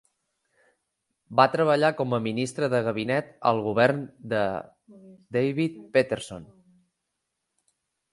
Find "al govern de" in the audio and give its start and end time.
3.49-4.41